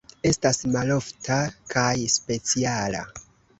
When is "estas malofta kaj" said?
0.29-1.93